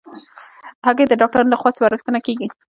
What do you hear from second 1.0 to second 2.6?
د ډاکټرانو له خوا سپارښتنه کېږي.